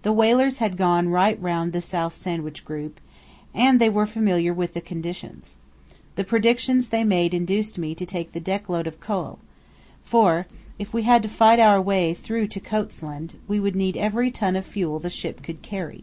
The 0.00 0.14
whalers 0.14 0.60
had 0.64 0.78
gone 0.78 1.10
right 1.10 1.38
round 1.38 1.74
the 1.74 1.82
South 1.82 2.16
Sandwich 2.16 2.64
Group 2.64 2.98
and 3.52 3.78
they 3.78 3.90
were 3.90 4.06
familiar 4.06 4.54
with 4.54 4.72
the 4.72 4.80
conditions. 4.80 5.56
The 6.14 6.24
predictions 6.24 6.88
they 6.88 7.04
made 7.04 7.34
induced 7.34 7.76
me 7.76 7.94
to 7.96 8.06
take 8.06 8.32
the 8.32 8.40
deck 8.40 8.70
load 8.70 8.86
of 8.86 8.98
coal, 8.98 9.40
for 10.02 10.46
if 10.78 10.94
we 10.94 11.02
had 11.02 11.22
to 11.24 11.28
fight 11.28 11.60
our 11.60 11.82
way 11.82 12.14
through 12.14 12.46
to 12.46 12.60
Coats' 12.60 13.02
Land 13.02 13.34
we 13.46 13.60
would 13.60 13.76
need 13.76 13.98
every 13.98 14.30
ton 14.30 14.56
of 14.56 14.64
fuel 14.64 14.98
the 14.98 15.10
ship 15.10 15.42
could 15.42 15.60
carry. 15.60 16.02